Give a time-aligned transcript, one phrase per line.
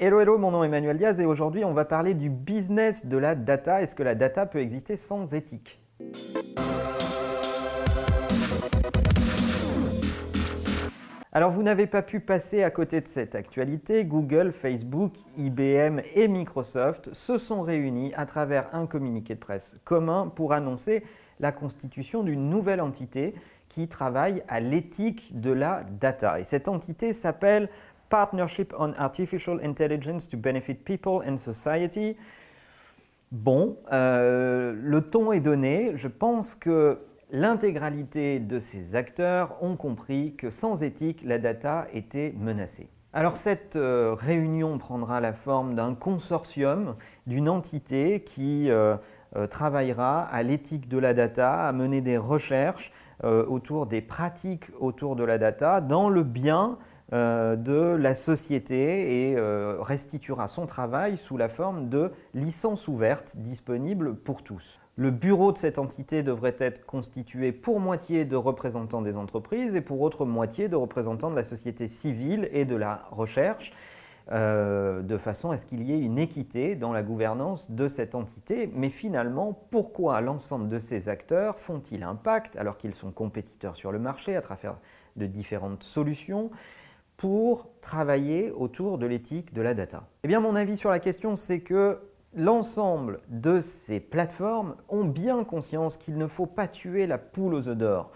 [0.00, 3.18] Hello, hello, mon nom est Emmanuel Diaz et aujourd'hui on va parler du business de
[3.18, 3.82] la data.
[3.82, 5.80] Est-ce que la data peut exister sans éthique?
[11.32, 14.04] Alors vous n'avez pas pu passer à côté de cette actualité.
[14.04, 20.32] Google, Facebook, IBM et Microsoft se sont réunis à travers un communiqué de presse commun
[20.32, 21.02] pour annoncer
[21.40, 23.34] la constitution d'une nouvelle entité
[23.68, 26.38] qui travaille à l'éthique de la data.
[26.38, 27.68] Et cette entité s'appelle
[28.08, 32.16] Partnership on Artificial Intelligence to Benefit People and Society.
[33.30, 35.92] Bon, euh, le ton est donné.
[35.96, 36.98] Je pense que
[37.30, 42.88] l'intégralité de ces acteurs ont compris que sans éthique, la data était menacée.
[43.12, 46.94] Alors cette euh, réunion prendra la forme d'un consortium,
[47.26, 48.96] d'une entité qui euh,
[49.50, 52.92] travaillera à l'éthique de la data, à mener des recherches
[53.24, 56.78] autour des pratiques autour de la data dans le bien
[57.12, 64.14] de la société et euh, restituera son travail sous la forme de licences ouvertes disponibles
[64.14, 64.78] pour tous.
[64.96, 69.80] Le bureau de cette entité devrait être constitué pour moitié de représentants des entreprises et
[69.80, 73.72] pour autre moitié de représentants de la société civile et de la recherche,
[74.32, 78.14] euh, de façon à ce qu'il y ait une équité dans la gouvernance de cette
[78.14, 78.68] entité.
[78.74, 83.92] Mais finalement, pourquoi l'ensemble de ces acteurs font-ils un pacte alors qu'ils sont compétiteurs sur
[83.92, 84.76] le marché à travers
[85.16, 86.50] de différentes solutions?
[87.18, 91.36] Pour travailler autour de l'éthique de la data Eh bien, mon avis sur la question,
[91.36, 91.98] c'est que
[92.34, 97.68] l'ensemble de ces plateformes ont bien conscience qu'il ne faut pas tuer la poule aux
[97.68, 98.12] œufs d'or.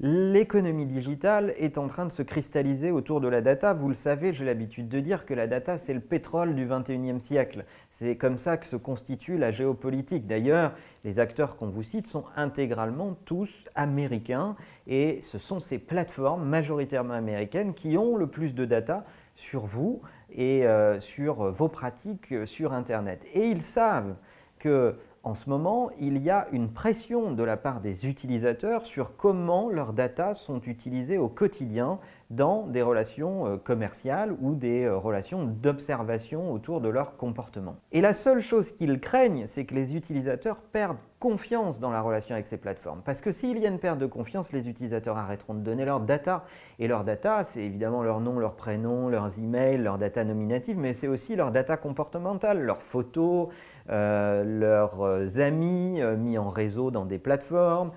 [0.00, 3.72] L'économie digitale est en train de se cristalliser autour de la data.
[3.72, 7.20] Vous le savez, j'ai l'habitude de dire que la data, c'est le pétrole du 21e
[7.20, 7.64] siècle.
[7.90, 10.26] C'est comme ça que se constitue la géopolitique.
[10.26, 10.72] D'ailleurs,
[11.04, 14.56] les acteurs qu'on vous cite sont intégralement tous américains
[14.88, 19.04] et ce sont ces plateformes majoritairement américaines qui ont le plus de data
[19.36, 20.02] sur vous
[20.34, 23.24] et euh, sur vos pratiques sur Internet.
[23.34, 24.16] Et ils savent
[24.58, 29.16] que en ce moment, il y a une pression de la part des utilisateurs sur
[29.16, 32.00] comment leurs data sont utilisées au quotidien
[32.32, 37.76] dans des relations euh, commerciales ou des euh, relations d'observation autour de leur comportement.
[37.92, 42.34] Et la seule chose qu'ils craignent, c'est que les utilisateurs perdent confiance dans la relation
[42.34, 43.02] avec ces plateformes.
[43.04, 46.00] Parce que s'il y a une perte de confiance, les utilisateurs arrêteront de donner leurs
[46.00, 46.44] data.
[46.78, 50.94] Et leurs data, c'est évidemment leur nom, leur prénom, leurs emails, leurs data nominatives, mais
[50.94, 53.48] c'est aussi leurs data comportementales, leurs photos,
[53.90, 57.92] euh, leurs amis mis en réseau dans des plateformes,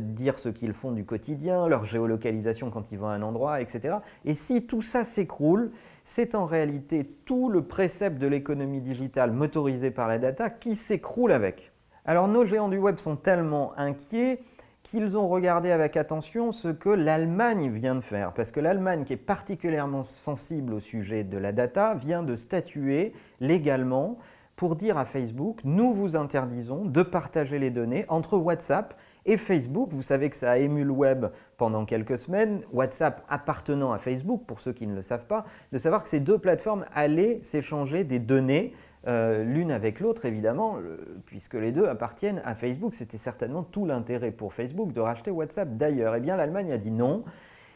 [0.00, 3.96] dire ce qu'ils font du quotidien, leur géolocalisation quand ils vont à un endroit, etc.
[4.24, 5.70] Et si tout ça s'écroule,
[6.04, 11.32] c'est en réalité tout le précepte de l'économie digitale motorisée par la data qui s'écroule
[11.32, 11.72] avec.
[12.04, 14.40] Alors nos géants du web sont tellement inquiets
[14.84, 18.32] qu'ils ont regardé avec attention ce que l'Allemagne vient de faire.
[18.32, 23.12] Parce que l'Allemagne, qui est particulièrement sensible au sujet de la data, vient de statuer
[23.40, 24.16] légalement
[24.54, 28.94] pour dire à Facebook, nous vous interdisons de partager les données entre WhatsApp
[29.26, 29.90] et Facebook.
[29.92, 31.26] Vous savez que ça a ému le web
[31.58, 35.78] pendant quelques semaines, WhatsApp appartenant à Facebook, pour ceux qui ne le savent pas, de
[35.78, 38.72] savoir que ces deux plateformes allaient s'échanger des données
[39.06, 40.78] euh, l'une avec l'autre, évidemment,
[41.26, 42.94] puisque les deux appartiennent à Facebook.
[42.94, 46.16] C'était certainement tout l'intérêt pour Facebook de racheter WhatsApp d'ailleurs.
[46.16, 47.24] Eh bien, l'Allemagne a dit non.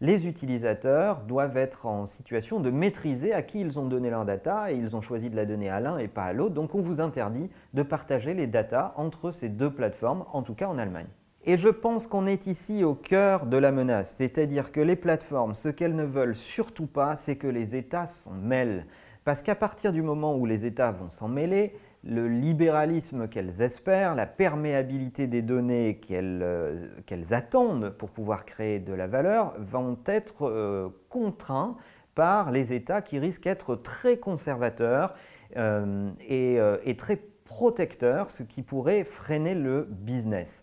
[0.00, 4.72] Les utilisateurs doivent être en situation de maîtriser à qui ils ont donné leurs data
[4.72, 6.54] et ils ont choisi de la donner à l'un et pas à l'autre.
[6.54, 10.66] Donc on vous interdit de partager les data entre ces deux plateformes, en tout cas
[10.66, 11.06] en Allemagne.
[11.44, 15.56] Et je pense qu'on est ici au cœur de la menace, c'est-à-dire que les plateformes,
[15.56, 18.86] ce qu'elles ne veulent surtout pas, c'est que les États s'en mêlent.
[19.24, 24.14] Parce qu'à partir du moment où les États vont s'en mêler, le libéralisme qu'elles espèrent,
[24.14, 30.46] la perméabilité des données qu'elles euh, attendent pour pouvoir créer de la valeur, vont être
[30.46, 31.76] euh, contraints
[32.14, 35.14] par les États qui risquent d'être très conservateurs
[35.56, 40.62] euh, et très protecteurs, ce qui pourrait freiner le business.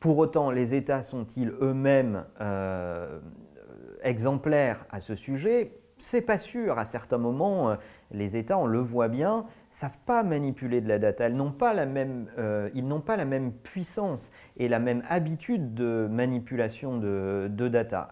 [0.00, 3.18] Pour autant, les États sont-ils eux-mêmes euh,
[4.02, 5.72] exemplaires à ce sujet?
[5.98, 6.78] C'est pas sûr.
[6.78, 7.76] À certains moments, euh,
[8.10, 11.28] les États, on le voit bien, savent pas manipuler de la data.
[11.28, 15.02] Ils n'ont pas la même, euh, ils n'ont pas la même puissance et la même
[15.08, 18.08] habitude de manipulation de, data.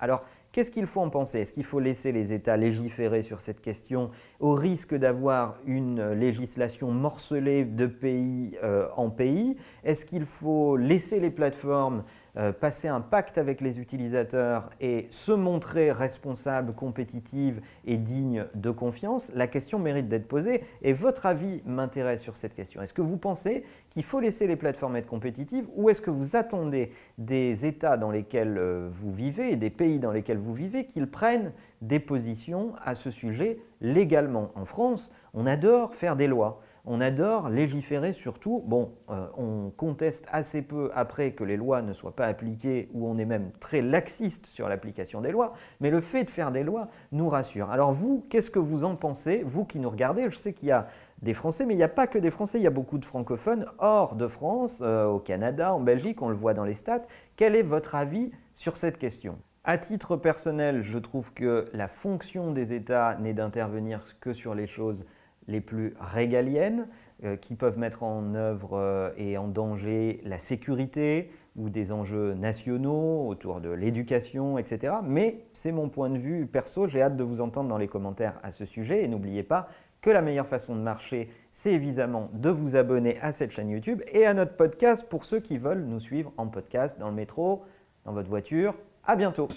[0.54, 1.40] Qu'est-ce qu'il faut en penser?
[1.40, 6.92] Est-ce qu'il faut laisser les États légiférer sur cette question au risque d'avoir une législation
[6.92, 9.56] morcelée de pays euh, en pays?
[9.82, 12.04] Est-ce qu'il faut laisser les plateformes
[12.36, 18.70] euh, passer un pacte avec les utilisateurs et se montrer responsable, compétitive et digne de
[18.72, 20.64] confiance, la question mérite d'être posée.
[20.82, 22.82] Et votre avis m'intéresse sur cette question.
[22.82, 26.34] Est-ce que vous pensez qu'il faut laisser les plateformes être compétitives ou est-ce que vous
[26.34, 30.86] attendez des États dans lesquels euh, vous vivez et des pays dans lesquels vous vivez
[30.86, 31.52] qu'ils prennent
[31.82, 34.50] des positions à ce sujet légalement?
[34.56, 36.60] En France, on adore faire des lois.
[36.86, 38.62] On adore légiférer surtout.
[38.66, 43.08] Bon, euh, on conteste assez peu après que les lois ne soient pas appliquées, ou
[43.08, 46.62] on est même très laxiste sur l'application des lois, mais le fait de faire des
[46.62, 47.70] lois nous rassure.
[47.70, 50.72] Alors vous, qu'est-ce que vous en pensez Vous qui nous regardez, je sais qu'il y
[50.72, 50.88] a
[51.22, 53.04] des Français, mais il n'y a pas que des Français, il y a beaucoup de
[53.06, 57.06] francophones hors de France, euh, au Canada, en Belgique, on le voit dans les stats.
[57.36, 59.38] Quel est votre avis sur cette question?
[59.64, 64.66] À titre personnel, je trouve que la fonction des États n'est d'intervenir que sur les
[64.66, 65.06] choses
[65.48, 66.86] les plus régaliennes
[67.24, 72.34] euh, qui peuvent mettre en œuvre euh, et en danger la sécurité ou des enjeux
[72.34, 74.94] nationaux autour de l'éducation, etc.
[75.04, 78.40] Mais c'est mon point de vue perso, j'ai hâte de vous entendre dans les commentaires
[78.42, 79.68] à ce sujet et n'oubliez pas
[80.04, 84.02] que la meilleure façon de marcher, c'est évidemment de vous abonner à cette chaîne YouTube
[84.12, 87.62] et à notre podcast pour ceux qui veulent nous suivre en podcast dans le métro,
[88.04, 88.74] dans votre voiture.
[89.06, 89.48] À bientôt